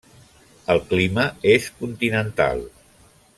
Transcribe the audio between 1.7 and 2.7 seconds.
continental.